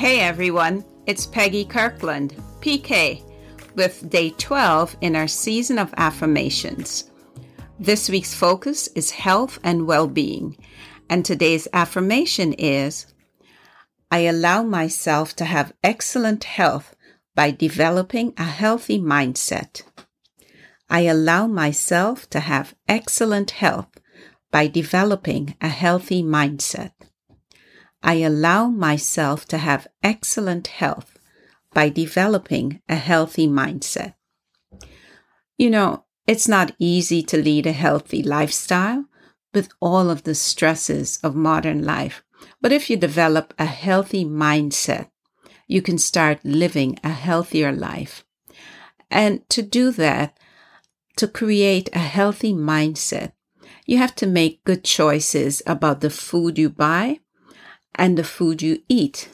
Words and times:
Hey 0.00 0.20
everyone, 0.20 0.82
it's 1.04 1.26
Peggy 1.26 1.66
Kirkland, 1.66 2.34
PK, 2.60 3.22
with 3.74 4.08
day 4.08 4.30
12 4.30 4.96
in 5.02 5.14
our 5.14 5.28
season 5.28 5.78
of 5.78 5.92
affirmations. 5.98 7.10
This 7.78 8.08
week's 8.08 8.32
focus 8.32 8.86
is 8.94 9.10
health 9.10 9.58
and 9.62 9.86
well 9.86 10.08
being, 10.08 10.56
and 11.10 11.22
today's 11.22 11.68
affirmation 11.74 12.54
is 12.54 13.12
I 14.10 14.20
allow 14.20 14.62
myself 14.62 15.36
to 15.36 15.44
have 15.44 15.74
excellent 15.84 16.44
health 16.44 16.96
by 17.34 17.50
developing 17.50 18.32
a 18.38 18.44
healthy 18.44 18.98
mindset. 18.98 19.82
I 20.88 21.00
allow 21.00 21.46
myself 21.46 22.30
to 22.30 22.40
have 22.40 22.74
excellent 22.88 23.50
health 23.50 23.90
by 24.50 24.66
developing 24.66 25.56
a 25.60 25.68
healthy 25.68 26.22
mindset. 26.22 26.92
I 28.02 28.14
allow 28.14 28.68
myself 28.68 29.46
to 29.46 29.58
have 29.58 29.86
excellent 30.02 30.68
health 30.68 31.18
by 31.72 31.88
developing 31.88 32.80
a 32.88 32.96
healthy 32.96 33.46
mindset. 33.46 34.14
You 35.58 35.70
know, 35.70 36.04
it's 36.26 36.48
not 36.48 36.74
easy 36.78 37.22
to 37.24 37.42
lead 37.42 37.66
a 37.66 37.72
healthy 37.72 38.22
lifestyle 38.22 39.04
with 39.52 39.68
all 39.80 40.10
of 40.10 40.22
the 40.22 40.34
stresses 40.34 41.18
of 41.22 41.34
modern 41.34 41.84
life. 41.84 42.22
But 42.60 42.72
if 42.72 42.88
you 42.88 42.96
develop 42.96 43.52
a 43.58 43.66
healthy 43.66 44.24
mindset, 44.24 45.10
you 45.66 45.82
can 45.82 45.98
start 45.98 46.40
living 46.44 46.98
a 47.04 47.10
healthier 47.10 47.72
life. 47.72 48.24
And 49.10 49.48
to 49.50 49.62
do 49.62 49.90
that, 49.92 50.38
to 51.16 51.28
create 51.28 51.90
a 51.92 51.98
healthy 51.98 52.54
mindset, 52.54 53.32
you 53.84 53.98
have 53.98 54.14
to 54.16 54.26
make 54.26 54.64
good 54.64 54.84
choices 54.84 55.62
about 55.66 56.00
the 56.00 56.10
food 56.10 56.58
you 56.58 56.70
buy 56.70 57.20
and 57.94 58.16
the 58.16 58.24
food 58.24 58.62
you 58.62 58.82
eat, 58.88 59.28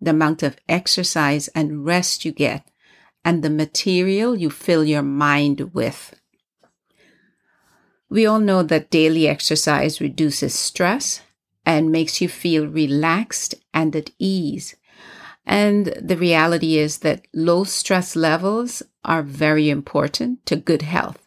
the 0.00 0.10
amount 0.10 0.42
of 0.42 0.56
exercise 0.68 1.48
and 1.48 1.84
rest 1.84 2.24
you 2.24 2.32
get, 2.32 2.66
and 3.24 3.42
the 3.42 3.50
material 3.50 4.36
you 4.36 4.50
fill 4.50 4.84
your 4.84 5.02
mind 5.02 5.74
with. 5.74 6.14
We 8.08 8.24
all 8.24 8.38
know 8.38 8.62
that 8.62 8.90
daily 8.90 9.26
exercise 9.26 10.00
reduces 10.00 10.54
stress 10.54 11.22
and 11.64 11.90
makes 11.90 12.20
you 12.20 12.28
feel 12.28 12.66
relaxed 12.66 13.56
and 13.74 13.96
at 13.96 14.10
ease. 14.18 14.76
And 15.44 15.86
the 16.00 16.16
reality 16.16 16.76
is 16.76 16.98
that 16.98 17.26
low 17.34 17.64
stress 17.64 18.14
levels 18.14 18.82
are 19.04 19.22
very 19.22 19.68
important 19.68 20.46
to 20.46 20.56
good 20.56 20.82
health. 20.82 21.25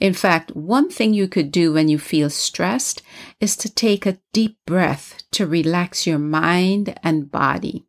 In 0.00 0.12
fact, 0.12 0.54
one 0.54 0.90
thing 0.90 1.14
you 1.14 1.28
could 1.28 1.50
do 1.50 1.72
when 1.72 1.88
you 1.88 1.98
feel 1.98 2.30
stressed 2.30 3.02
is 3.40 3.56
to 3.56 3.72
take 3.72 4.06
a 4.06 4.18
deep 4.32 4.58
breath 4.66 5.22
to 5.32 5.46
relax 5.46 6.06
your 6.06 6.18
mind 6.18 6.98
and 7.02 7.30
body. 7.30 7.84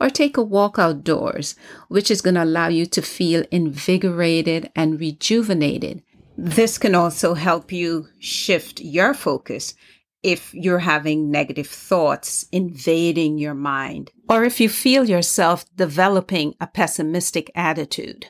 Or 0.00 0.08
take 0.08 0.36
a 0.36 0.42
walk 0.42 0.78
outdoors, 0.78 1.56
which 1.88 2.10
is 2.10 2.22
going 2.22 2.34
to 2.34 2.44
allow 2.44 2.68
you 2.68 2.86
to 2.86 3.02
feel 3.02 3.44
invigorated 3.50 4.70
and 4.74 4.98
rejuvenated. 4.98 6.02
This 6.38 6.78
can 6.78 6.94
also 6.94 7.34
help 7.34 7.70
you 7.70 8.08
shift 8.18 8.80
your 8.80 9.12
focus 9.12 9.74
if 10.22 10.54
you're 10.54 10.78
having 10.78 11.30
negative 11.30 11.66
thoughts 11.66 12.46
invading 12.52 13.38
your 13.38 13.54
mind, 13.54 14.10
or 14.28 14.44
if 14.44 14.60
you 14.60 14.68
feel 14.68 15.08
yourself 15.08 15.64
developing 15.76 16.54
a 16.60 16.66
pessimistic 16.66 17.50
attitude 17.54 18.26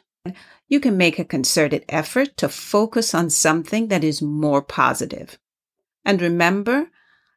you 0.68 0.80
can 0.80 0.96
make 0.96 1.18
a 1.18 1.24
concerted 1.24 1.84
effort 1.88 2.36
to 2.36 2.48
focus 2.48 3.14
on 3.14 3.30
something 3.30 3.88
that 3.88 4.04
is 4.04 4.22
more 4.22 4.62
positive. 4.62 5.38
And 6.04 6.20
remember, 6.20 6.90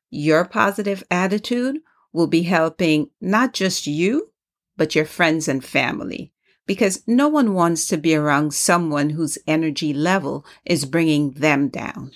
your 0.10 0.46
positive 0.46 1.04
attitude 1.10 1.78
will 2.12 2.28
be 2.28 2.44
helping 2.44 3.10
not 3.20 3.54
just 3.54 3.88
you, 3.88 4.32
but 4.78 4.96
your 4.96 5.06
friends 5.06 5.48
and 5.48 5.64
family. 5.64 6.32
Because 6.66 7.04
no 7.08 7.28
one 7.28 7.54
wants 7.54 7.88
to 7.88 7.98
be 7.98 8.16
around 8.16 8.54
someone 8.54 9.10
whose 9.10 9.38
energy 9.48 9.94
level 9.94 10.46
is 10.64 10.86
bringing 10.86 11.32
them 11.32 11.68
down. 11.68 12.12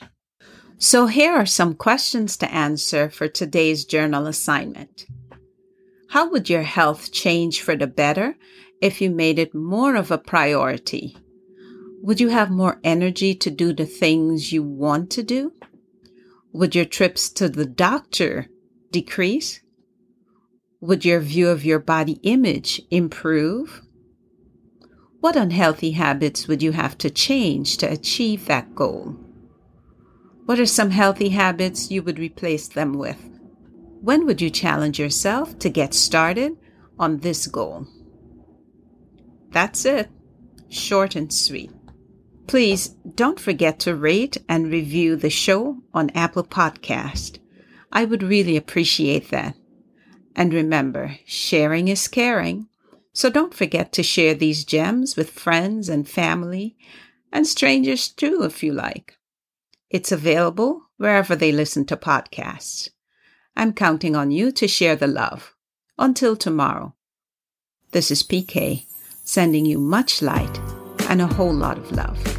So 0.78 1.08
here 1.08 1.34
are 1.34 1.46
some 1.46 1.74
questions 1.74 2.38
to 2.38 2.54
answer 2.54 3.10
for 3.10 3.28
today's 3.28 3.84
journal 3.84 4.28
assignment. 4.28 5.08
How 6.10 6.30
would 6.30 6.50
your 6.50 6.62
health 6.62 7.12
change 7.12 7.62
for 7.62 7.76
the 7.76 7.88
better 7.88 8.36
if 8.82 9.02
you 9.02 9.10
made 9.10 9.40
it 9.40 9.56
more 9.56 9.96
of 9.96 10.12
a 10.12 10.18
priority? 10.18 11.18
Would 12.02 12.20
you 12.20 12.30
have 12.30 12.50
more 12.50 12.80
energy 12.84 13.34
to 13.36 13.50
do 13.50 13.74
the 13.74 13.86
things 13.86 14.52
you 14.52 14.64
want 14.64 15.10
to 15.12 15.24
do? 15.24 15.54
Would 16.54 16.76
your 16.76 16.86
trips 16.86 17.30
to 17.32 17.50
the 17.50 17.66
doctor 17.66 18.48
decrease? 18.92 19.62
Would 20.80 21.06
your 21.06 21.20
view 21.20 21.50
of 21.50 21.66
your 21.66 21.80
body 21.80 22.20
image 22.24 22.82
improve? 22.92 23.82
What 25.20 25.36
unhealthy 25.36 25.92
habits 25.92 26.48
would 26.48 26.62
you 26.62 26.72
have 26.72 26.98
to 27.00 27.10
change 27.10 27.78
to 27.78 27.92
achieve 27.92 28.46
that 28.46 28.76
goal? 28.76 29.18
What 30.46 30.60
are 30.60 30.66
some 30.66 30.92
healthy 30.92 31.30
habits 31.30 31.92
you 31.92 32.04
would 32.04 32.20
replace 32.20 32.68
them 32.68 32.94
with? 32.94 33.18
When 34.02 34.26
would 34.28 34.42
you 34.42 34.50
challenge 34.50 35.00
yourself 35.00 35.58
to 35.60 35.70
get 35.70 35.94
started 35.94 36.54
on 37.00 37.18
this 37.18 37.48
goal? 37.48 37.88
That's 39.52 39.86
it. 39.86 40.10
Short 40.70 41.16
and 41.16 41.32
sweet. 41.32 41.72
Please 42.48 42.90
don't 43.16 43.40
forget 43.40 43.80
to 43.80 43.96
rate 43.96 44.38
and 44.48 44.72
review 44.72 45.16
the 45.16 45.30
show 45.30 45.78
on 45.94 46.10
Apple 46.12 46.44
Podcast. 46.44 47.40
I 47.92 48.06
would 48.06 48.24
really 48.24 48.56
appreciate 48.56 49.30
that. 49.32 49.56
And 50.36 50.54
remember, 50.54 51.18
sharing 51.26 51.88
is 51.88 52.08
caring. 52.08 52.68
So 53.12 53.30
don't 53.30 53.54
forget 53.54 53.92
to 53.94 54.04
share 54.04 54.34
these 54.34 54.64
gems 54.64 55.16
with 55.16 55.32
friends 55.32 55.90
and 55.90 56.08
family 56.08 56.78
and 57.32 57.48
strangers 57.48 58.10
too, 58.10 58.44
if 58.44 58.62
you 58.62 58.72
like. 58.74 59.18
It's 59.90 60.12
available 60.12 60.84
wherever 60.98 61.36
they 61.36 61.52
listen 61.52 61.86
to 61.86 61.98
podcasts. 61.98 62.90
I'm 63.56 63.74
counting 63.74 64.16
on 64.16 64.32
you 64.32 64.52
to 64.52 64.68
share 64.68 64.96
the 64.96 65.08
love. 65.08 65.56
Until 65.98 66.36
tomorrow. 66.36 66.94
This 67.92 68.12
is 68.12 68.22
PK, 68.22 68.86
sending 69.28 69.66
you 69.66 69.78
much 69.78 70.22
light 70.22 70.58
and 71.10 71.22
a 71.22 71.28
whole 71.28 71.54
lot 71.54 71.78
of 71.78 71.92
love. 71.92 72.37